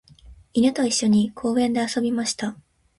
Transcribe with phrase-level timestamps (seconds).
[0.53, 2.55] 犬と一緒に公園で遊びました。